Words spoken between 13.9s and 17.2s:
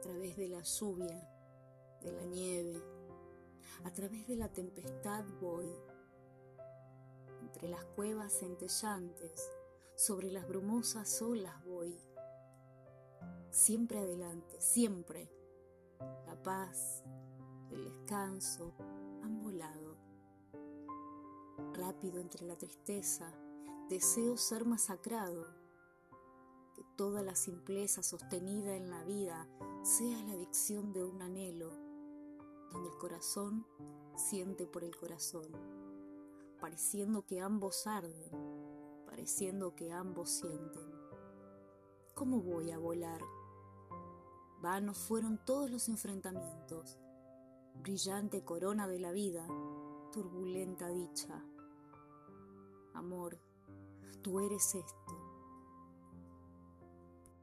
adelante, siempre. La paz,